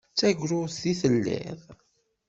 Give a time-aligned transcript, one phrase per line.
[0.13, 1.59] D tagrudt i telliḍ.